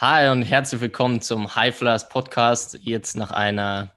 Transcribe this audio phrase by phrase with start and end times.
[0.00, 2.78] Hi und herzlich willkommen zum High Flyers Podcast.
[2.82, 3.90] Jetzt nach einer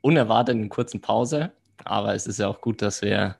[0.00, 1.52] unerwarteten kurzen Pause.
[1.84, 3.36] Aber es ist ja auch gut, dass wir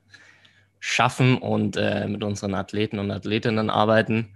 [0.79, 4.33] schaffen und äh, mit unseren Athleten und Athletinnen arbeiten.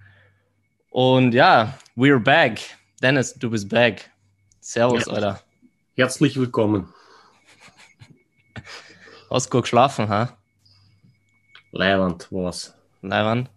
[0.89, 2.59] Und ja, we're back.
[3.01, 4.11] Dennis, du bist back.
[4.59, 5.13] Servus, ja.
[5.13, 5.41] Alter.
[5.95, 6.93] Herzlich willkommen.
[9.29, 10.37] Hast du gut geschlafen, ha?
[11.71, 12.75] Leiwand was.
[13.01, 13.49] Leiwand?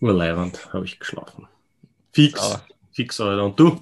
[0.00, 1.46] Urleiwand habe ich geschlafen.
[2.10, 2.40] Fix.
[2.40, 2.56] So.
[3.00, 3.44] Fix, Alter.
[3.46, 3.80] Und du?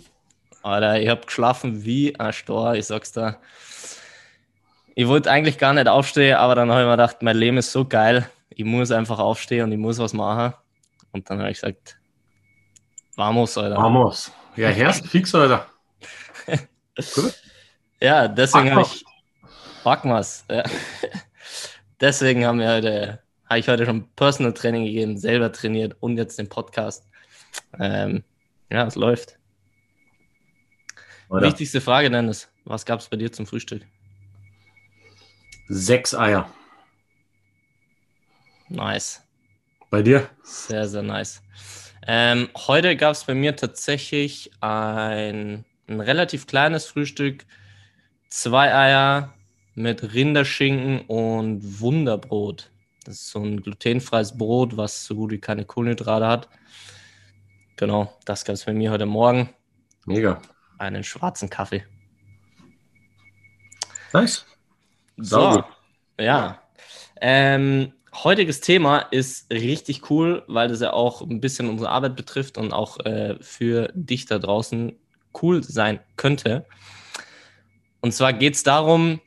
[0.63, 3.39] Alter, ich habe geschlafen wie ein Stor, ich sag's da.
[4.95, 7.73] Ich wollte eigentlich gar nicht aufstehen, aber dann habe ich mir gedacht, mein Leben ist
[7.73, 10.55] so geil, ich muss einfach aufstehen und ich muss was machen.
[11.11, 11.99] Und dann habe ich gesagt,
[13.17, 13.77] vamos, Alter.
[13.77, 14.31] Vamos.
[14.55, 15.67] Ja, herrst fix, Alter.
[17.15, 17.35] Gut.
[18.01, 19.05] Ja, deswegen habe ich.
[19.85, 20.45] Wir's.
[20.49, 20.63] Ja.
[22.01, 26.39] deswegen haben wir heute, habe ich heute schon Personal Training gegeben, selber trainiert und jetzt
[26.39, 27.05] den Podcast.
[27.81, 28.23] Ähm,
[28.71, 29.39] ja, es läuft.
[31.29, 31.47] Oder?
[31.47, 32.49] Wichtigste Frage, Dennis.
[32.65, 33.83] Was gab es bei dir zum Frühstück?
[35.69, 36.51] Sechs Eier.
[38.69, 39.23] Nice.
[39.91, 40.29] Bei dir?
[40.43, 41.43] Sehr, sehr nice.
[42.07, 47.45] Ähm, heute gab es bei mir tatsächlich ein, ein relativ kleines Frühstück.
[48.29, 49.35] Zwei Eier
[49.75, 52.71] mit Rinderschinken und Wunderbrot.
[53.05, 56.49] Das ist so ein glutenfreies Brot, was so gut wie keine Kohlenhydrate hat.
[57.79, 59.51] Genau, das gab es bei mir heute Morgen.
[60.05, 60.43] Mega.
[60.79, 61.85] Einen schwarzen Kaffee.
[64.13, 64.45] Nice.
[65.17, 65.63] So,
[66.19, 66.61] ja.
[67.21, 72.59] Ähm, heutiges Thema ist richtig cool, weil das ja auch ein bisschen unsere Arbeit betrifft
[72.59, 74.99] und auch äh, für dich da draußen
[75.41, 76.67] cool sein könnte.
[78.01, 79.21] Und zwar geht es darum,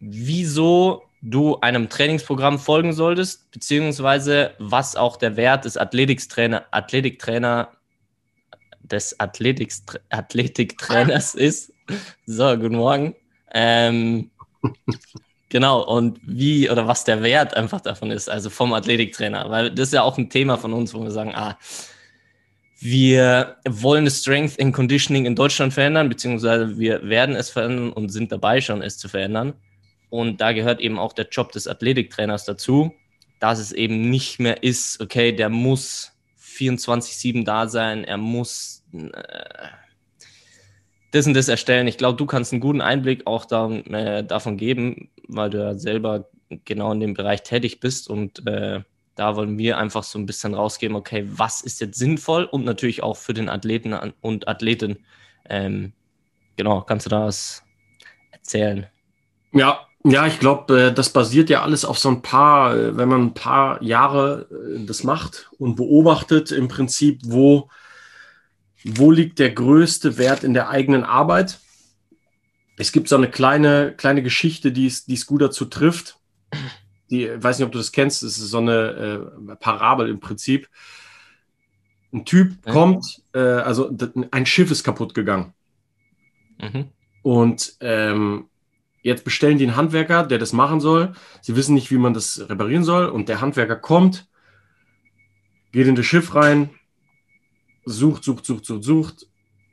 [0.00, 7.70] wieso du einem Trainingsprogramm folgen solltest, beziehungsweise was auch der Wert des Athletiktrainer, Athletiktrainer
[8.82, 11.72] des Athletiks, Athletiktrainers ist.
[12.26, 13.14] So, guten Morgen.
[13.54, 14.30] Ähm,
[15.48, 19.88] genau, und wie oder was der Wert einfach davon ist, also vom Athletiktrainer, weil das
[19.88, 21.58] ist ja auch ein Thema von uns, wo wir sagen, ah,
[22.80, 28.10] wir wollen das Strength and Conditioning in Deutschland verändern, beziehungsweise wir werden es verändern und
[28.10, 29.54] sind dabei schon, es zu verändern.
[30.14, 32.94] Und da gehört eben auch der Job des Athletiktrainers dazu,
[33.40, 39.08] dass es eben nicht mehr ist, okay, der muss 24-7 da sein, er muss äh,
[41.10, 41.88] das und das erstellen.
[41.88, 45.74] Ich glaube, du kannst einen guten Einblick auch da, äh, davon geben, weil du ja
[45.74, 46.28] selber
[46.64, 48.82] genau in dem Bereich tätig bist und äh,
[49.16, 53.02] da wollen wir einfach so ein bisschen rausgeben, okay, was ist jetzt sinnvoll und natürlich
[53.02, 55.04] auch für den Athleten und Athleten.
[55.50, 55.92] Ähm,
[56.54, 57.64] genau, kannst du da was
[58.30, 58.86] erzählen?
[59.50, 63.08] Ja, ja, ich glaube, äh, das basiert ja alles auf so ein paar, äh, wenn
[63.08, 67.70] man ein paar Jahre äh, das macht und beobachtet, im Prinzip, wo,
[68.84, 71.58] wo liegt der größte Wert in der eigenen Arbeit.
[72.76, 76.18] Es gibt so eine kleine, kleine Geschichte, die es, die es gut dazu trifft.
[77.10, 80.20] Die, ich weiß nicht, ob du das kennst, das ist so eine äh, Parabel im
[80.20, 80.68] Prinzip.
[82.12, 82.70] Ein Typ mhm.
[82.70, 83.90] kommt, äh, also
[84.30, 85.54] ein Schiff ist kaputt gegangen.
[86.60, 86.88] Mhm.
[87.22, 88.48] Und ähm,
[89.04, 91.12] Jetzt bestellen die einen Handwerker, der das machen soll.
[91.42, 93.04] Sie wissen nicht, wie man das reparieren soll.
[93.10, 94.26] Und der Handwerker kommt,
[95.72, 96.70] geht in das Schiff rein,
[97.84, 99.26] sucht, sucht, sucht, sucht, sucht,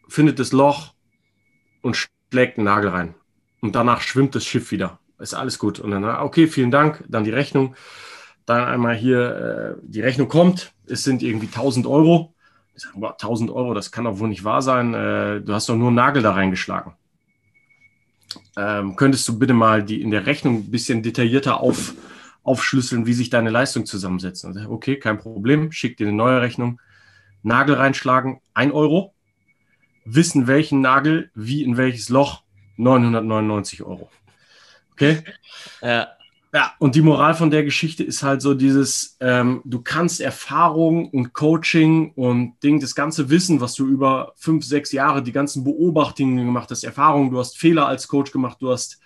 [0.10, 0.96] findet das Loch
[1.82, 3.16] und schlägt einen Nagel rein.
[3.62, 5.00] Und danach schwimmt das Schiff wieder.
[5.18, 5.80] Ist alles gut.
[5.80, 7.06] Und dann, okay, vielen Dank.
[7.08, 7.76] Dann die Rechnung.
[8.46, 10.74] Dann einmal hier, äh, die Rechnung kommt.
[10.88, 12.36] Es sind irgendwie 1000 Euro.
[12.76, 14.94] Ich sage, 1000 Euro, das kann doch wohl nicht wahr sein.
[14.94, 16.96] Äh, du hast doch nur einen Nagel da reingeschlagen
[18.58, 21.94] ähm, könntest du bitte mal die in der Rechnung ein bisschen detaillierter auf,
[22.44, 24.46] aufschlüsseln, wie sich deine Leistung zusammensetzt?
[24.46, 26.80] Also, okay, kein Problem, schick dir eine neue Rechnung.
[27.44, 29.14] Nagel reinschlagen, 1 Euro.
[30.06, 32.44] Wissen, welchen Nagel, wie in welches Loch,
[32.78, 34.10] 999 Euro.
[34.94, 35.24] Okay?
[35.82, 36.10] Ja.
[36.54, 41.10] Ja, und die Moral von der Geschichte ist halt so dieses, ähm, du kannst Erfahrung
[41.10, 45.64] und Coaching und Ding, das ganze Wissen, was du über fünf, sechs Jahre, die ganzen
[45.64, 49.00] Beobachtungen gemacht hast, Erfahrungen, du hast Fehler als Coach gemacht, du hast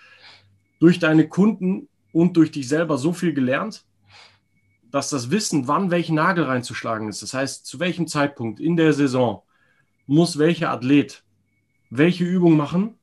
[0.80, 3.86] durch deine Kunden und durch dich selber so viel gelernt,
[4.90, 8.94] dass das Wissen, wann welchen Nagel reinzuschlagen ist, das heißt, zu welchem Zeitpunkt in der
[8.94, 9.44] Saison
[10.08, 11.24] muss welcher Athlet
[11.92, 12.96] welche Übung machen,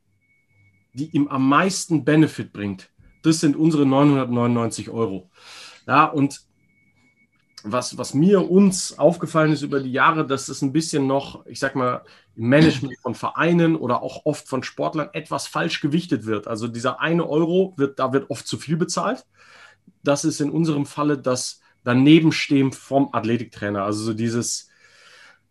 [0.94, 2.91] die ihm am meisten Benefit bringt
[3.22, 5.30] das sind unsere 999 Euro.
[5.86, 6.42] Ja, und
[7.64, 11.60] was, was mir uns aufgefallen ist über die Jahre, dass es ein bisschen noch, ich
[11.60, 12.02] sag mal,
[12.34, 16.48] im Management von Vereinen oder auch oft von Sportlern etwas falsch gewichtet wird.
[16.48, 19.26] Also dieser eine Euro wird, da wird oft zu viel bezahlt.
[20.02, 23.84] Das ist in unserem Falle das Danebenstehen vom Athletiktrainer.
[23.84, 24.68] Also so dieses,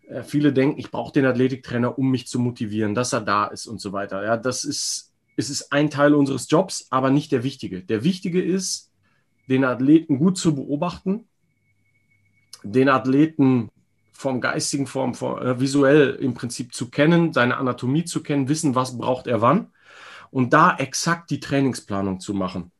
[0.07, 3.67] äh, viele denken, ich brauche den Athletiktrainer, um mich zu motivieren, dass er da ist
[3.67, 4.24] und so weiter.
[4.24, 7.81] Ja, das ist, es ist ein Teil unseres Jobs, aber nicht der wichtige.
[7.81, 8.91] Der wichtige ist,
[9.49, 11.27] den Athleten gut zu beobachten,
[12.63, 13.69] den Athleten
[14.11, 18.75] vom geistigen Form, vom, äh, visuell im Prinzip zu kennen, seine Anatomie zu kennen, wissen,
[18.75, 19.71] was braucht er wann
[20.29, 22.71] und da exakt die Trainingsplanung zu machen.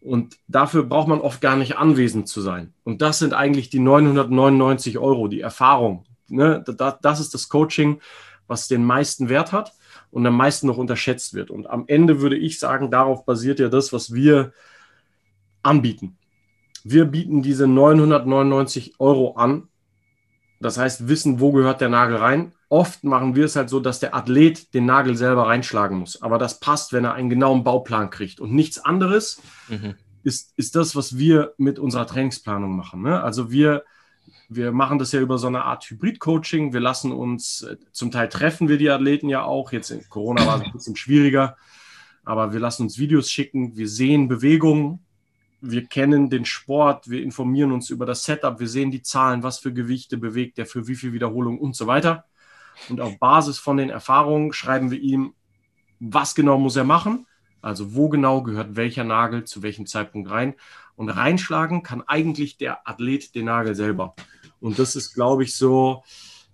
[0.00, 2.74] Und dafür braucht man oft gar nicht anwesend zu sein.
[2.82, 6.04] Und das sind eigentlich die 999 Euro, die Erfahrung.
[6.28, 6.62] Ne?
[6.66, 8.00] Das, das ist das Coaching,
[8.48, 9.72] was den meisten Wert hat
[10.12, 11.50] und am meisten noch unterschätzt wird.
[11.50, 14.52] Und am Ende würde ich sagen, darauf basiert ja das, was wir
[15.62, 16.18] anbieten.
[16.84, 19.68] Wir bieten diese 999 Euro an.
[20.60, 22.52] Das heißt, wissen, wo gehört der Nagel rein.
[22.68, 26.20] Oft machen wir es halt so, dass der Athlet den Nagel selber reinschlagen muss.
[26.20, 28.38] Aber das passt, wenn er einen genauen Bauplan kriegt.
[28.38, 29.94] Und nichts anderes mhm.
[30.22, 33.02] ist, ist das, was wir mit unserer Trainingsplanung machen.
[33.02, 33.22] Ne?
[33.22, 33.84] Also wir,
[34.54, 36.72] wir machen das ja über so eine Art Hybrid-Coaching.
[36.72, 39.72] Wir lassen uns, zum Teil treffen wir die Athleten ja auch.
[39.72, 41.56] Jetzt in Corona war es ein bisschen schwieriger.
[42.24, 43.76] Aber wir lassen uns Videos schicken.
[43.76, 45.00] Wir sehen Bewegungen
[45.62, 49.60] wir kennen den Sport, wir informieren uns über das Setup, wir sehen die Zahlen, was
[49.60, 52.24] für Gewichte bewegt er, für wie viel Wiederholung und so weiter.
[52.88, 55.34] Und auf Basis von den Erfahrungen schreiben wir ihm,
[56.00, 57.26] was genau muss er machen,
[57.60, 60.54] also wo genau gehört welcher Nagel zu welchem Zeitpunkt rein.
[60.96, 64.16] Und reinschlagen kann eigentlich der Athlet den Nagel selber.
[64.62, 66.04] Und das ist, glaube ich, so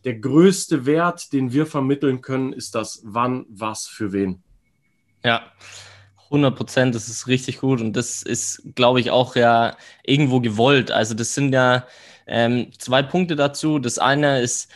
[0.05, 4.43] der größte Wert, den wir vermitteln können, ist das wann, was, für wen.
[5.25, 5.43] Ja,
[6.25, 10.90] 100 Prozent, das ist richtig gut und das ist, glaube ich, auch ja irgendwo gewollt.
[10.90, 11.87] Also das sind ja
[12.26, 13.78] ähm, zwei Punkte dazu.
[13.78, 14.70] Das eine ist,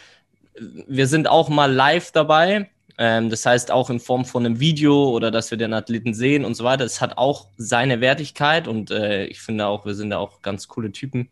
[0.87, 2.70] wir sind auch mal live dabei.
[2.99, 6.44] Ähm, das heißt auch in Form von einem Video oder dass wir den Athleten sehen
[6.44, 6.84] und so weiter.
[6.84, 10.69] Es hat auch seine Wertigkeit und äh, ich finde auch, wir sind da auch ganz
[10.69, 11.31] coole Typen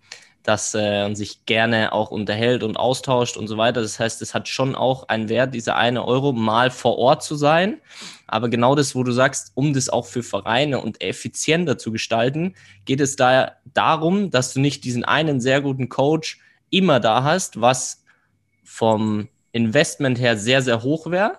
[0.51, 3.83] dass äh, sich gerne auch unterhält und austauscht und so weiter.
[3.83, 7.37] Das heißt, es hat schon auch einen Wert, dieser eine Euro mal vor Ort zu
[7.37, 7.81] sein.
[8.27, 12.57] Aber genau das, wo du sagst, um das auch für Vereine und effizienter zu gestalten,
[12.85, 17.61] geht es da darum, dass du nicht diesen einen sehr guten Coach immer da hast,
[17.61, 18.03] was
[18.65, 21.39] vom Investment her sehr, sehr hoch wäre,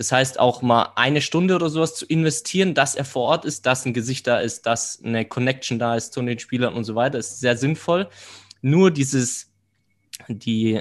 [0.00, 3.66] das heißt, auch mal eine Stunde oder sowas zu investieren, dass er vor Ort ist,
[3.66, 6.94] dass ein Gesicht da ist, dass eine Connection da ist zu den Spielern und so
[6.94, 8.08] weiter, ist sehr sinnvoll.
[8.62, 9.52] Nur dieses,
[10.26, 10.80] die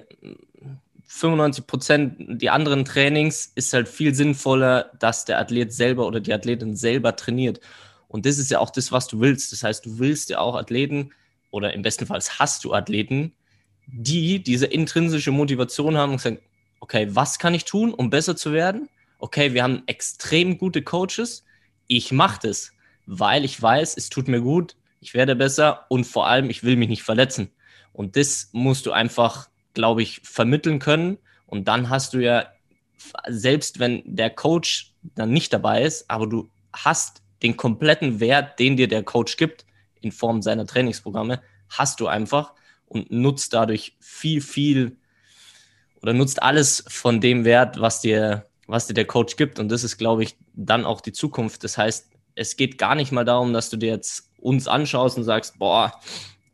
[1.08, 6.32] 95 Prozent, die anderen Trainings ist halt viel sinnvoller, dass der Athlet selber oder die
[6.32, 7.60] Athletin selber trainiert.
[8.08, 9.52] Und das ist ja auch das, was du willst.
[9.52, 11.12] Das heißt, du willst ja auch Athleten
[11.52, 13.34] oder im besten Fall hast du Athleten,
[13.86, 16.40] die diese intrinsische Motivation haben und sagen,
[16.80, 18.88] okay, was kann ich tun, um besser zu werden?
[19.20, 21.46] Okay, wir haben extrem gute Coaches,
[21.88, 22.72] ich mache das,
[23.06, 26.76] weil ich weiß, es tut mir gut, ich werde besser und vor allem, ich will
[26.76, 27.52] mich nicht verletzen.
[27.94, 31.18] Und das musst du einfach, glaube ich, vermitteln können.
[31.46, 32.48] Und dann hast du ja,
[33.28, 38.78] selbst wenn der Coach dann nicht dabei ist, aber du hast den kompletten Wert, den
[38.78, 39.66] dir der Coach gibt,
[40.02, 42.54] in Form seiner Trainingsprogramme, hast du einfach
[42.86, 44.98] und nutzt dadurch viel, viel
[46.02, 49.60] oder nutzt alles von dem Wert, was dir was dir der Coach gibt.
[49.60, 51.64] Und das ist, glaube ich, dann auch die Zukunft.
[51.64, 55.24] Das heißt, es geht gar nicht mal darum, dass du dir jetzt uns anschaust und
[55.24, 56.00] sagst, boah,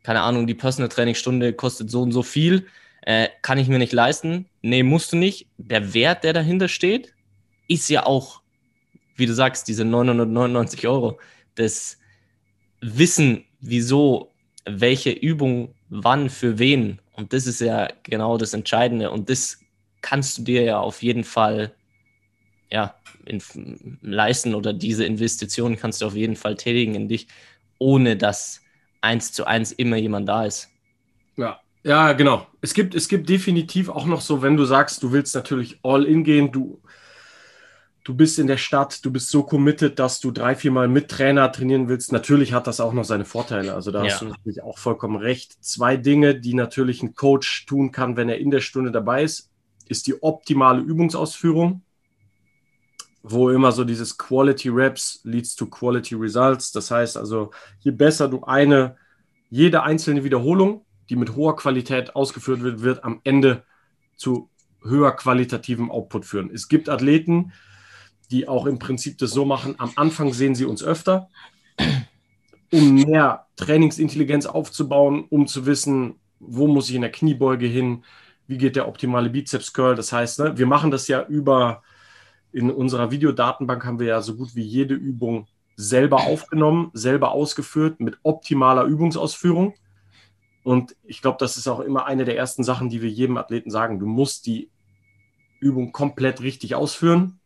[0.02, 2.66] keine Ahnung, die Personal Trainingsstunde kostet so und so viel,
[3.02, 4.46] äh, kann ich mir nicht leisten.
[4.62, 5.46] Nee, musst du nicht.
[5.58, 7.12] Der Wert, der dahinter steht,
[7.68, 8.40] ist ja auch,
[9.16, 11.20] wie du sagst, diese 999 Euro.
[11.54, 11.98] Das
[12.80, 14.32] Wissen, wieso,
[14.64, 17.00] welche Übung, wann, für wen.
[17.12, 19.10] Und das ist ja genau das Entscheidende.
[19.10, 19.60] Und das
[20.00, 21.72] kannst du dir ja auf jeden Fall
[22.70, 22.94] ja,
[23.24, 27.28] in, leisten oder diese Investitionen kannst du auf jeden Fall tätigen in dich,
[27.78, 28.62] ohne dass
[29.00, 30.68] eins zu eins immer jemand da ist.
[31.36, 32.46] Ja, ja, genau.
[32.60, 36.04] Es gibt, es gibt definitiv auch noch so, wenn du sagst, du willst natürlich all
[36.04, 36.80] in gehen, du,
[38.02, 41.08] du bist in der Stadt, du bist so committed, dass du drei, vier Mal mit
[41.08, 42.10] Trainer trainieren willst.
[42.10, 43.74] Natürlich hat das auch noch seine Vorteile.
[43.74, 44.10] Also da ja.
[44.10, 45.64] hast du natürlich auch vollkommen recht.
[45.64, 49.50] Zwei Dinge, die natürlich ein Coach tun kann, wenn er in der Stunde dabei ist,
[49.88, 51.82] ist die optimale Übungsausführung
[53.28, 56.70] wo immer so dieses Quality Reps leads to Quality Results.
[56.70, 58.96] Das heißt also, je besser du eine,
[59.50, 63.64] jede einzelne Wiederholung, die mit hoher Qualität ausgeführt wird, wird am Ende
[64.16, 64.50] zu
[64.82, 66.50] höher qualitativem Output führen.
[66.52, 67.52] Es gibt Athleten,
[68.30, 71.28] die auch im Prinzip das so machen, am Anfang sehen sie uns öfter,
[72.72, 78.04] um mehr Trainingsintelligenz aufzubauen, um zu wissen, wo muss ich in der Kniebeuge hin,
[78.46, 79.96] wie geht der optimale Bizeps Curl.
[79.96, 81.82] Das heißt, ne, wir machen das ja über
[82.52, 88.00] in unserer Videodatenbank haben wir ja so gut wie jede Übung selber aufgenommen, selber ausgeführt
[88.00, 89.74] mit optimaler Übungsausführung.
[90.64, 93.70] Und ich glaube, das ist auch immer eine der ersten Sachen, die wir jedem Athleten
[93.70, 93.98] sagen.
[93.98, 94.70] Du musst die
[95.60, 97.38] Übung komplett richtig ausführen,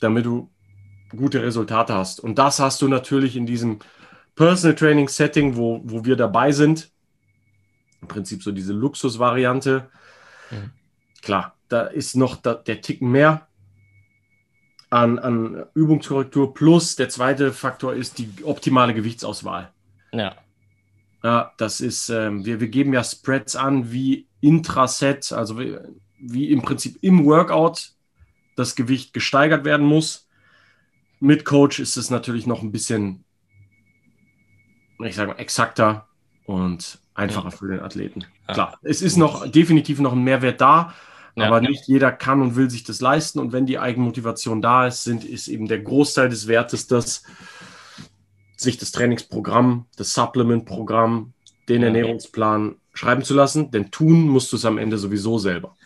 [0.00, 0.50] damit du
[1.16, 2.20] gute Resultate hast.
[2.20, 3.80] Und das hast du natürlich in diesem
[4.34, 6.90] Personal Training Setting, wo, wo wir dabei sind.
[8.00, 9.90] Im Prinzip so diese Luxusvariante.
[10.50, 10.70] Mhm.
[11.20, 13.46] Klar, da ist noch da, der Ticken mehr
[14.90, 16.52] an, an Übungskorrektur.
[16.52, 19.70] Plus der zweite Faktor ist die optimale Gewichtsauswahl.
[20.12, 20.34] Ja.
[21.22, 25.76] Ja, das ist, ähm, wir, wir geben ja Spreads an wie Intraset, also wie,
[26.18, 27.92] wie im Prinzip im Workout
[28.56, 30.28] das Gewicht gesteigert werden muss.
[31.20, 33.24] Mit Coach ist es natürlich noch ein bisschen,
[35.04, 36.08] ich sage mal, exakter
[36.46, 37.56] und einfacher ja.
[37.56, 38.24] für den Athleten.
[38.48, 40.94] Klar, es ist noch definitiv noch ein Mehrwert da,
[41.40, 43.38] ja, aber nicht jeder kann und will sich das leisten.
[43.38, 47.22] Und wenn die Eigenmotivation da ist, sind, ist eben der Großteil des Wertes das,
[48.56, 51.32] sich das Trainingsprogramm, das Supplement-Programm,
[51.68, 55.76] den Ernährungsplan schreiben zu lassen, denn tun musst du es am Ende sowieso selber.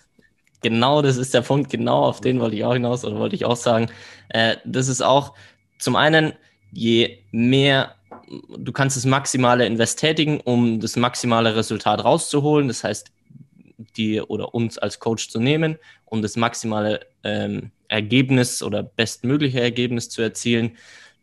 [0.62, 3.44] Genau, das ist der Punkt, genau auf den wollte ich auch hinaus oder wollte ich
[3.44, 3.90] auch sagen.
[4.30, 5.34] Äh, das ist auch
[5.78, 6.32] zum einen,
[6.73, 7.94] je mehr
[8.56, 12.68] du kannst das maximale Invest tätigen, um das maximale Resultat rauszuholen.
[12.68, 13.11] Das heißt,
[13.96, 20.08] die oder uns als Coach zu nehmen, um das maximale ähm, Ergebnis oder bestmögliche Ergebnis
[20.08, 20.76] zu erzielen.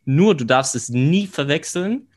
[0.05, 2.07] Nur du darfst es nie verwechseln.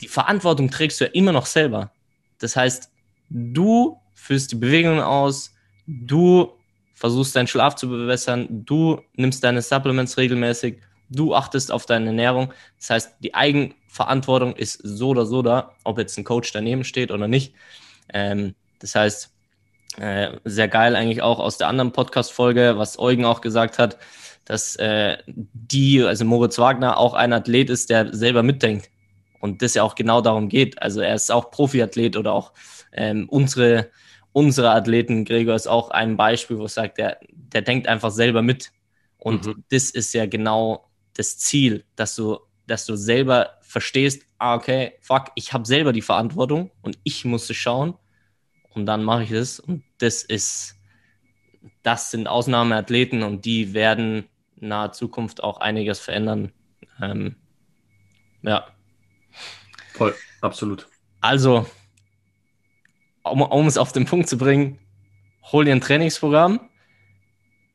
[0.00, 1.92] Die Verantwortung trägst du ja immer noch selber.
[2.38, 2.90] Das heißt,
[3.30, 5.54] du führst die Bewegungen aus,
[5.86, 6.52] du
[6.94, 10.78] versuchst deinen Schlaf zu bewässern, du nimmst deine Supplements regelmäßig,
[11.08, 12.52] du achtest auf deine Ernährung.
[12.78, 17.10] Das heißt, die Eigenverantwortung ist so oder so da, ob jetzt ein Coach daneben steht
[17.10, 17.54] oder nicht.
[18.12, 19.31] Ähm, das heißt,
[19.98, 23.98] äh, sehr geil eigentlich auch aus der anderen Podcast-Folge, was Eugen auch gesagt hat,
[24.44, 28.90] dass äh, die, also Moritz Wagner, auch ein Athlet ist, der selber mitdenkt.
[29.40, 30.80] Und das ja auch genau darum geht.
[30.80, 32.52] Also er ist auch Profiathlet oder auch
[32.92, 33.90] ähm, unsere,
[34.32, 38.42] unsere Athleten, Gregor ist auch ein Beispiel, wo es sagt, der, der denkt einfach selber
[38.42, 38.70] mit.
[39.18, 39.64] Und mhm.
[39.70, 45.26] das ist ja genau das Ziel, dass du, dass du selber verstehst, ah, okay, fuck,
[45.34, 47.94] ich habe selber die Verantwortung und ich musste schauen
[48.74, 49.60] und dann mache ich es.
[49.60, 50.76] Und das ist,
[51.82, 54.28] das sind Ausnahmeathleten und die werden
[54.60, 56.52] in naher Zukunft auch einiges verändern.
[57.00, 57.36] Ähm,
[58.42, 58.66] ja.
[59.92, 60.88] Voll, absolut.
[61.20, 61.66] Also,
[63.22, 64.78] um, um es auf den Punkt zu bringen,
[65.50, 66.68] hol dir ein Trainingsprogramm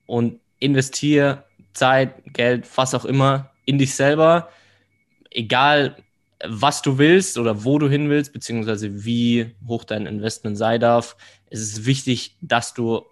[0.06, 4.50] und investiere Zeit, Geld, was auch immer in dich selber.
[5.30, 6.04] Egal,
[6.44, 11.18] was du willst oder wo du hin willst, beziehungsweise wie hoch dein Investment sein darf.
[11.50, 13.04] Es ist wichtig, dass du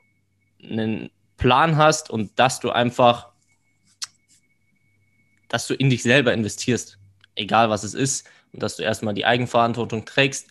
[0.63, 3.35] einen Plan hast und dass du einfach
[5.47, 6.97] dass du in dich selber investierst,
[7.35, 10.47] egal was es ist, und dass du erstmal die Eigenverantwortung trägst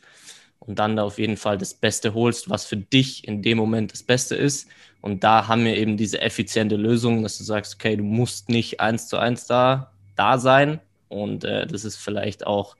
[0.61, 3.93] und dann da auf jeden Fall das Beste holst, was für dich in dem Moment
[3.93, 4.69] das Beste ist.
[5.01, 8.81] Und da haben wir eben diese effiziente Lösung, dass du sagst, okay, du musst nicht
[8.81, 10.81] eins zu eins da, da sein.
[11.09, 12.77] Und äh, das ist vielleicht auch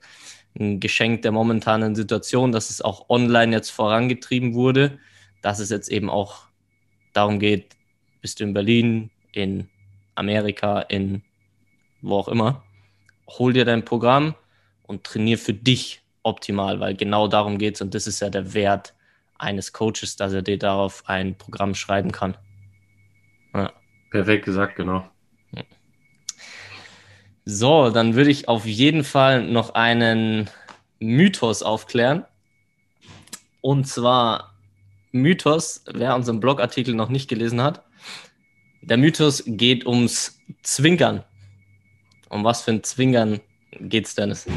[0.57, 4.99] ein Geschenk der momentanen Situation, dass es auch online jetzt vorangetrieben wurde,
[5.41, 6.47] dass es jetzt eben auch
[7.13, 7.75] darum geht,
[8.21, 9.69] bist du in Berlin, in
[10.15, 11.21] Amerika, in
[12.01, 12.63] wo auch immer,
[13.27, 14.35] hol dir dein Programm
[14.83, 18.53] und trainier für dich optimal, weil genau darum geht es und das ist ja der
[18.53, 18.93] Wert
[19.37, 22.37] eines Coaches, dass er dir darauf ein Programm schreiben kann.
[23.53, 23.73] Ja.
[24.11, 25.09] Perfekt gesagt, genau.
[27.47, 30.49] So, dann würde ich auf jeden Fall noch einen
[30.99, 32.25] Mythos aufklären.
[33.61, 34.55] Und zwar
[35.11, 37.83] Mythos, wer unseren Blogartikel noch nicht gelesen hat.
[38.81, 41.23] Der Mythos geht ums Zwinkern.
[42.29, 43.39] Um was für ein Zwingern
[43.79, 44.47] geht es, Dennis?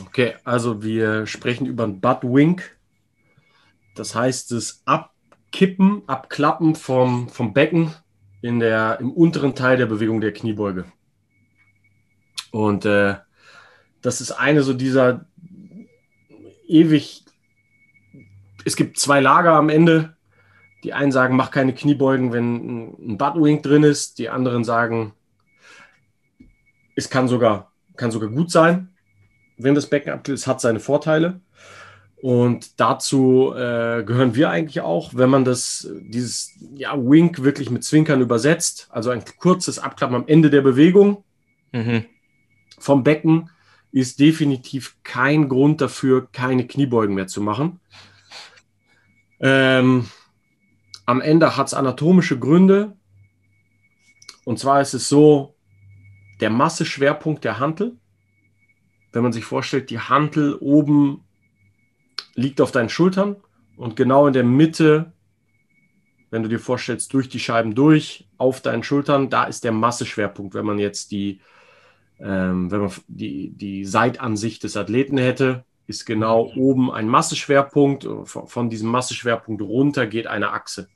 [0.00, 2.76] Okay, also wir sprechen über ein Butt Wink.
[3.94, 7.94] Das heißt, das Abkippen, Abklappen vom, vom Becken
[8.42, 10.84] in der, im unteren Teil der Bewegung der Kniebeuge.
[12.50, 13.16] Und äh,
[14.02, 15.26] das ist eine so dieser
[16.66, 17.24] ewig.
[18.64, 20.16] Es gibt zwei Lager am Ende.
[20.84, 24.18] Die einen sagen, mach keine Kniebeugen, wenn ein Butt Wink drin ist.
[24.18, 25.12] Die anderen sagen,
[26.94, 28.90] es kann sogar, kann sogar gut sein,
[29.56, 30.38] wenn das Becken abkühlt.
[30.38, 31.40] Es hat seine Vorteile.
[32.20, 37.84] Und dazu äh, gehören wir eigentlich auch, wenn man das, dieses ja, Wink wirklich mit
[37.84, 41.22] Zwinkern übersetzt, also ein kurzes Abklappen am Ende der Bewegung
[41.72, 42.06] mhm.
[42.82, 43.50] Vom Becken,
[43.90, 47.80] ist definitiv kein Grund dafür, keine Kniebeugen mehr zu machen.
[49.40, 50.08] Ähm,
[51.06, 52.96] am Ende hat es anatomische Gründe.
[54.44, 55.56] Und zwar ist es so,
[56.40, 57.96] der Masseschwerpunkt der Hantel.
[59.12, 61.24] Wenn man sich vorstellt, die Hantel oben
[62.34, 63.36] liegt auf deinen Schultern
[63.76, 65.12] und genau in der Mitte,
[66.30, 70.54] wenn du dir vorstellst, durch die Scheiben durch, auf deinen Schultern, da ist der Masseschwerpunkt,
[70.54, 71.40] wenn man jetzt die,
[72.20, 78.06] ähm, wenn man die, die Seitansicht des Athleten hätte, ist genau oben ein Masseschwerpunkt.
[78.24, 80.88] Von, von diesem Masseschwerpunkt runter geht eine Achse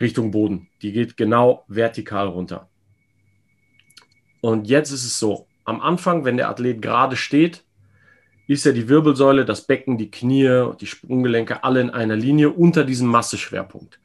[0.00, 0.68] Richtung Boden.
[0.82, 2.68] Die geht genau vertikal runter.
[4.40, 7.64] Und jetzt ist es so, am Anfang, wenn der Athlet gerade steht,
[8.46, 12.84] ist ja die Wirbelsäule, das Becken, die Knie, die Sprunggelenke alle in einer Linie unter
[12.84, 14.00] diesem Masseschwerpunkt.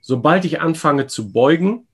[0.00, 1.86] Sobald ich anfange zu beugen,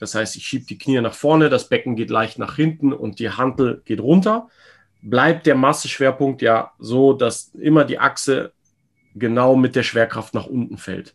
[0.00, 3.18] das heißt, ich schiebe die Knie nach vorne, das Becken geht leicht nach hinten und
[3.18, 4.48] die Hantel geht runter,
[5.02, 8.52] bleibt der Masseschwerpunkt ja so, dass immer die Achse
[9.14, 11.14] genau mit der Schwerkraft nach unten fällt.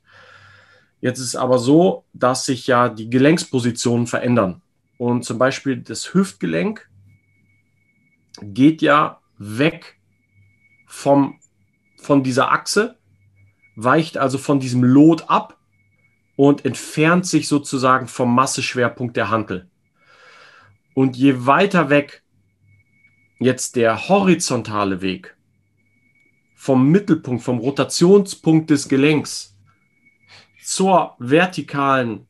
[1.01, 4.62] Jetzt ist es aber so, dass sich ja die Gelenkspositionen verändern.
[4.98, 6.88] Und zum Beispiel das Hüftgelenk
[8.42, 10.00] geht ja weg
[10.86, 11.39] vom,
[11.98, 12.98] von dieser Achse,
[13.75, 15.55] weicht also von diesem Lot ab
[16.36, 19.70] und entfernt sich sozusagen vom Masseschwerpunkt der Hantel.
[20.94, 22.24] Und je weiter weg
[23.39, 25.36] jetzt der horizontale Weg
[26.56, 29.56] vom Mittelpunkt, vom Rotationspunkt des Gelenks
[30.63, 32.27] zur vertikalen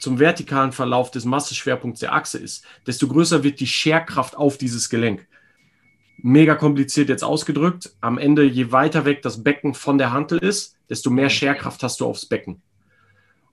[0.00, 4.88] zum vertikalen Verlauf des Masseschwerpunkts der Achse ist, desto größer wird die Scherkraft auf dieses
[4.88, 5.28] Gelenk.
[6.16, 7.94] Mega kompliziert jetzt ausgedrückt.
[8.00, 12.00] Am Ende, je weiter weg das Becken von der Hantel ist, desto mehr Scherkraft hast
[12.00, 12.62] du aufs Becken.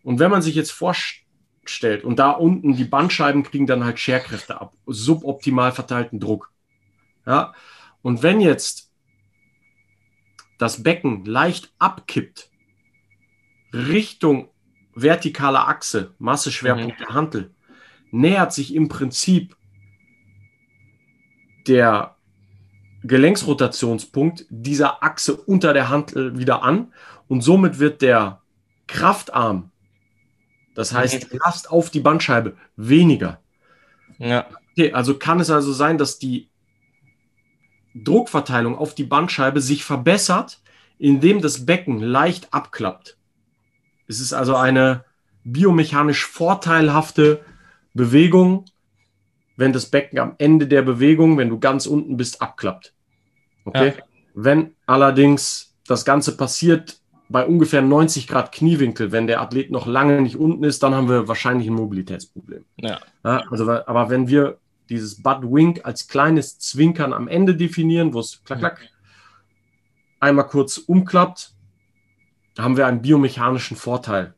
[0.08, 4.62] Und wenn man sich jetzt vorstellt, und da unten die Bandscheiben kriegen dann halt Scherkräfte
[4.62, 6.50] ab, suboptimal verteilten Druck.
[7.26, 7.54] Ja?
[8.02, 8.90] Und wenn jetzt
[10.60, 12.50] das Becken leicht abkippt,
[13.74, 14.48] Richtung
[14.96, 17.04] vertikale Achse, Masseschwerpunkt mhm.
[17.04, 17.56] der Hantel,
[18.10, 19.58] nähert sich im Prinzip
[21.68, 22.16] der
[23.04, 26.94] Gelenksrotationspunkt dieser Achse unter der Hantel wieder an
[27.28, 28.42] und somit wird der
[28.88, 29.72] Kraftarm,
[30.78, 31.40] das heißt mhm.
[31.44, 33.42] Last auf die Bandscheibe, weniger.
[34.20, 34.46] Ja.
[34.74, 36.50] Okay, also kann es also sein, dass die
[37.96, 40.62] Druckverteilung auf die Bandscheibe sich verbessert,
[41.00, 43.18] indem das Becken leicht abklappt.
[44.08, 45.04] Es ist also eine
[45.44, 47.44] biomechanisch vorteilhafte
[47.96, 48.66] Bewegung,
[49.56, 52.94] wenn das Becken am Ende der Bewegung, wenn du ganz unten bist, abklappt.
[53.66, 53.94] Okay?
[53.98, 54.04] Ja.
[54.36, 60.22] Wenn allerdings das Ganze passiert bei ungefähr 90 Grad Kniewinkel, wenn der Athlet noch lange
[60.22, 62.66] nicht unten ist, dann haben wir wahrscheinlich ein Mobilitätsproblem.
[62.78, 63.00] Ja.
[63.24, 64.60] ja also, aber wenn wir
[64.90, 68.90] dieses Butt Wink als kleines Zwinkern am Ende definieren, wo es klack, klack,
[70.20, 71.52] einmal kurz umklappt,
[72.58, 74.34] haben wir einen biomechanischen Vorteil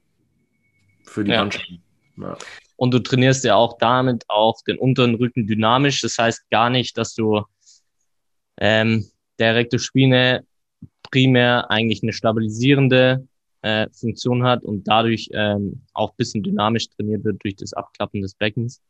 [1.05, 1.41] für die ja.
[1.41, 1.71] Mannschaft.
[2.17, 2.37] Ja.
[2.75, 6.01] Und du trainierst ja auch damit auch den unteren Rücken dynamisch.
[6.01, 7.43] Das heißt gar nicht, dass du
[8.57, 9.05] ähm,
[9.39, 10.45] Rectus Spine
[11.11, 13.27] primär eigentlich eine stabilisierende
[13.61, 18.35] äh, Funktion hat und dadurch ähm, auch bisschen dynamisch trainiert wird durch das Abklappen des
[18.35, 18.81] Beckens.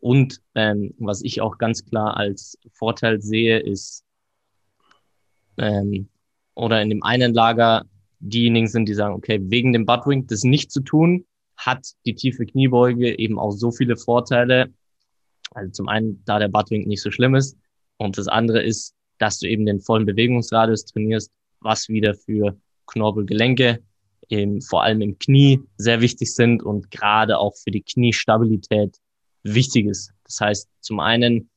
[0.00, 4.04] Und ähm, was ich auch ganz klar als Vorteil sehe, ist,
[5.58, 6.08] ähm,
[6.54, 7.84] oder in dem einen Lager
[8.18, 11.24] diejenigen sind, die sagen, okay, wegen dem Buttwing das nicht zu tun,
[11.56, 14.72] hat die tiefe Kniebeuge eben auch so viele Vorteile.
[15.52, 17.56] Also zum einen, da der Buttwing nicht so schlimm ist.
[17.96, 23.82] Und das andere ist, dass du eben den vollen Bewegungsradius trainierst, was wieder für Knorpelgelenke,
[24.28, 28.96] eben vor allem im Knie, sehr wichtig sind und gerade auch für die Kniestabilität
[29.42, 30.12] wichtig ist.
[30.24, 31.50] Das heißt, zum einen,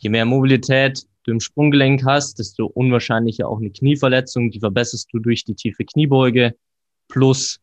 [0.00, 4.50] je mehr Mobilität, du im Sprunggelenk hast, desto unwahrscheinlicher auch eine Knieverletzung.
[4.50, 6.54] Die verbesserst du durch die tiefe Kniebeuge.
[7.08, 7.60] Plus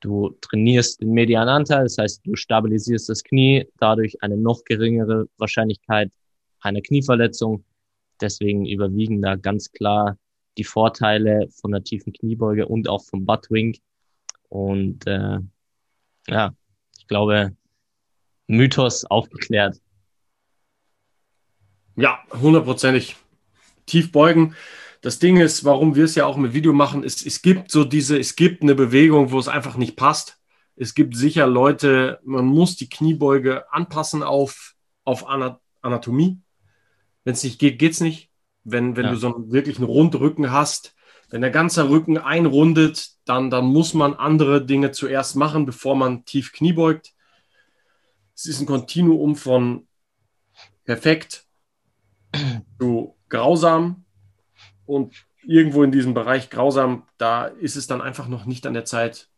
[0.00, 5.26] du trainierst den medialen Anteil, das heißt, du stabilisierst das Knie, dadurch eine noch geringere
[5.38, 6.12] Wahrscheinlichkeit
[6.60, 7.64] einer Knieverletzung.
[8.20, 10.18] Deswegen überwiegen da ganz klar
[10.58, 13.78] die Vorteile von der tiefen Kniebeuge und auch vom Buttwing.
[14.48, 15.38] Und äh,
[16.26, 16.54] ja,
[16.98, 17.56] ich glaube,
[18.46, 19.80] Mythos aufgeklärt.
[21.96, 23.16] Ja, hundertprozentig.
[23.86, 24.54] Tief beugen.
[25.00, 27.84] Das Ding ist, warum wir es ja auch mit Video machen, ist, es gibt so
[27.84, 30.40] diese, es gibt eine Bewegung, wo es einfach nicht passt.
[30.76, 36.40] Es gibt sicher Leute, man muss die Kniebeuge anpassen auf, auf Anatomie.
[37.24, 38.27] Wenn es nicht geht, geht es nicht.
[38.64, 39.10] Wenn, wenn ja.
[39.12, 40.94] du so einen wirklichen Rundrücken hast,
[41.30, 46.24] wenn der ganze Rücken einrundet, dann, dann muss man andere Dinge zuerst machen, bevor man
[46.24, 47.12] tief Knie beugt.
[48.34, 49.86] Es ist ein Kontinuum von
[50.84, 51.44] perfekt
[52.80, 54.04] zu grausam
[54.86, 55.14] und
[55.46, 59.28] irgendwo in diesem Bereich grausam, da ist es dann einfach noch nicht an der Zeit,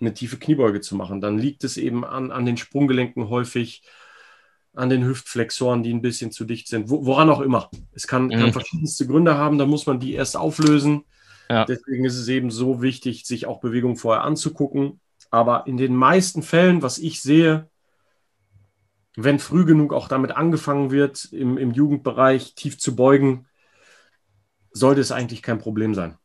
[0.00, 1.20] eine tiefe Kniebeuge zu machen.
[1.20, 3.82] Dann liegt es eben an, an den Sprunggelenken häufig.
[4.74, 6.90] An den Hüftflexoren, die ein bisschen zu dicht sind.
[6.90, 7.70] Wo, woran auch immer.
[7.92, 8.30] Es kann, mhm.
[8.30, 11.04] kann, verschiedenste Gründe haben, da muss man die erst auflösen.
[11.48, 11.64] Ja.
[11.64, 15.00] Deswegen ist es eben so wichtig, sich auch Bewegung vorher anzugucken.
[15.30, 17.68] Aber in den meisten Fällen, was ich sehe,
[19.16, 23.46] wenn früh genug auch damit angefangen wird, im, im Jugendbereich tief zu beugen,
[24.72, 26.16] sollte es eigentlich kein Problem sein.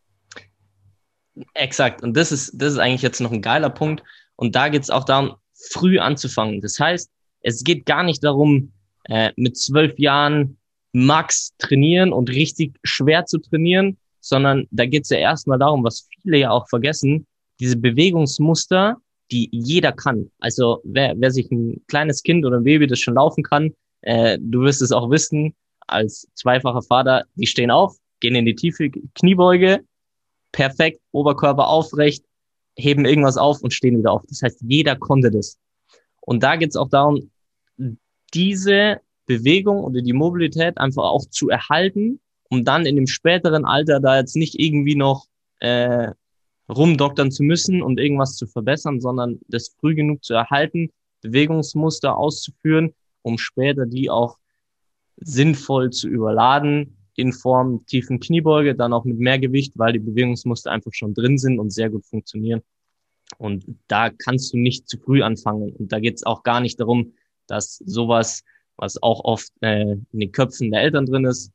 [1.53, 2.03] Exakt.
[2.03, 4.03] Und das ist, das ist eigentlich jetzt noch ein geiler Punkt.
[4.35, 6.61] Und da geht es auch darum, früh anzufangen.
[6.61, 7.11] Das heißt,
[7.45, 8.71] es geht gar nicht darum,
[9.03, 10.57] äh, mit zwölf Jahren
[10.93, 16.07] max trainieren und richtig schwer zu trainieren, sondern da geht es ja erstmal darum, was
[16.21, 17.27] viele ja auch vergessen,
[17.59, 18.97] diese Bewegungsmuster,
[19.31, 20.31] die jeder kann.
[20.39, 24.39] Also wer, wer sich ein kleines Kind oder ein Baby, das schon laufen kann, äh,
[24.41, 25.53] du wirst es auch wissen,
[25.85, 29.81] als zweifacher Vater, die stehen auf, gehen in die tiefe Kniebeuge,
[30.51, 32.25] perfekt, Oberkörper aufrecht,
[32.75, 34.23] heben irgendwas auf und stehen wieder auf.
[34.29, 35.59] Das heißt, jeder konnte das.
[36.21, 37.29] Und da geht es auch darum,
[38.35, 42.19] diese Bewegung oder die Mobilität einfach auch zu erhalten,
[42.49, 45.25] um dann in dem späteren Alter da jetzt nicht irgendwie noch
[45.59, 46.11] äh,
[46.69, 50.89] rumdoktern zu müssen und irgendwas zu verbessern, sondern das früh genug zu erhalten,
[51.21, 54.37] Bewegungsmuster auszuführen, um später die auch
[55.17, 60.71] sinnvoll zu überladen in Form tiefen Kniebeuge, dann auch mit mehr Gewicht, weil die Bewegungsmuster
[60.71, 62.61] einfach schon drin sind und sehr gut funktionieren.
[63.37, 65.71] Und da kannst du nicht zu früh anfangen.
[65.71, 67.13] Und da geht es auch gar nicht darum,
[67.47, 68.43] dass sowas,
[68.77, 71.51] was auch oft äh, in den Köpfen der Eltern drin ist,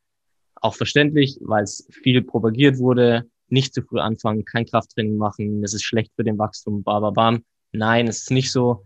[0.57, 5.74] auch verständlich, weil es viel propagiert wurde, nicht zu früh anfangen, kein Krafttraining machen, das
[5.74, 7.44] ist schlecht für den Wachstum, bam.
[7.72, 8.85] Nein, es ist nicht so.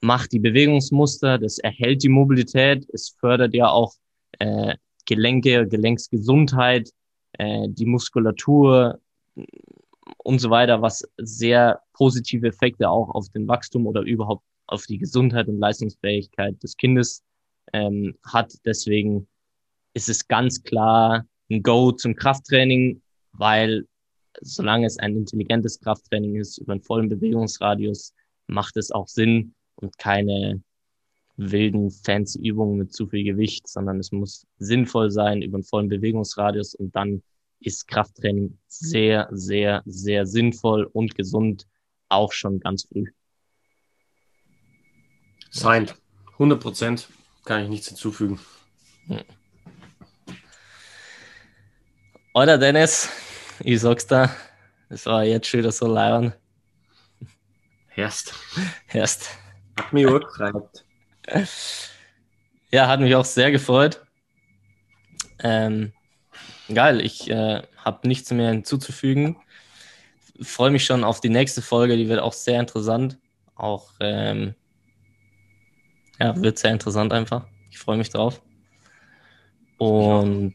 [0.00, 3.94] Mach die Bewegungsmuster, das erhält die Mobilität, es fördert ja auch
[4.38, 4.74] äh,
[5.06, 6.90] Gelenke, Gelenksgesundheit,
[7.32, 9.00] äh, die Muskulatur
[10.18, 14.98] und so weiter, was sehr positive Effekte auch auf den Wachstum oder überhaupt auf die
[14.98, 17.22] Gesundheit und Leistungsfähigkeit des Kindes
[17.72, 18.52] ähm, hat.
[18.64, 19.28] Deswegen
[19.94, 23.02] ist es ganz klar ein Go zum Krafttraining,
[23.32, 23.86] weil
[24.40, 28.12] solange es ein intelligentes Krafttraining ist über einen vollen Bewegungsradius,
[28.46, 30.62] macht es auch Sinn und keine
[31.36, 35.88] wilden, fancy Übungen mit zu viel Gewicht, sondern es muss sinnvoll sein über einen vollen
[35.88, 37.22] Bewegungsradius und dann
[37.60, 41.66] ist Krafttraining sehr, sehr, sehr sinnvoll und gesund,
[42.08, 43.06] auch schon ganz früh.
[45.56, 45.90] Sein,
[46.32, 47.08] 100 Prozent,
[47.46, 48.38] kann ich nichts hinzufügen.
[49.06, 49.22] Hm.
[52.34, 53.08] Oder Dennis,
[53.60, 54.30] ich sag's da,
[54.90, 56.34] es war jetzt schon wieder so leibern.
[57.88, 58.34] Herst.
[58.86, 59.30] Herst.
[59.78, 60.84] Hat mich auch gefreut.
[62.70, 64.04] Ja, hat mich auch sehr gefreut.
[65.38, 65.94] Ähm,
[66.72, 69.38] geil, ich äh, habe nichts mehr hinzuzufügen.
[70.42, 73.16] Freue mich schon auf die nächste Folge, die wird auch sehr interessant.
[73.54, 74.54] Auch, ähm,
[76.20, 77.46] ja, wird sehr interessant einfach.
[77.70, 78.40] Ich freue mich drauf.
[79.78, 80.54] Und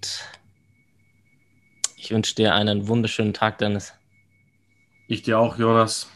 [1.96, 3.94] ich wünsche dir einen wunderschönen Tag, Dennis.
[5.08, 6.10] Ich dir auch, Jonas.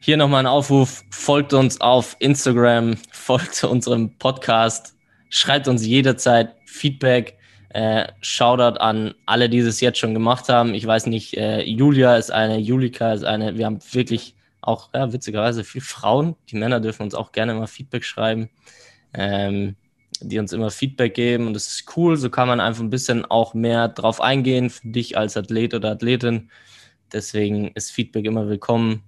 [0.00, 1.04] Hier nochmal ein Aufruf.
[1.10, 4.96] Folgt uns auf Instagram, folgt unserem Podcast,
[5.28, 7.36] schreibt uns jederzeit Feedback.
[7.68, 10.72] Äh, Shoutout an alle, die es jetzt schon gemacht haben.
[10.72, 13.58] Ich weiß nicht, äh, Julia ist eine, Julika ist eine.
[13.58, 16.36] Wir haben wirklich auch, ja, witzigerweise viele Frauen.
[16.50, 18.50] Die Männer dürfen uns auch gerne mal Feedback schreiben,
[19.14, 19.76] ähm,
[20.20, 21.46] die uns immer Feedback geben.
[21.46, 22.16] Und das ist cool.
[22.16, 25.90] So kann man einfach ein bisschen auch mehr drauf eingehen für dich als Athlet oder
[25.92, 26.50] Athletin.
[27.12, 29.02] Deswegen ist Feedback immer willkommen.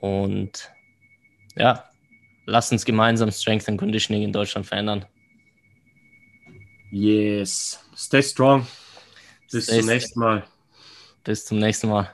[0.00, 0.70] Und
[1.56, 1.84] ja,
[2.46, 5.04] lasst uns gemeinsam Strength and Conditioning in Deutschland verändern.
[6.90, 7.80] Yes.
[7.96, 8.66] Stay strong.
[9.50, 10.44] Bis Stay zum nächsten Mal.
[11.24, 12.10] Bis zum nächsten Mal.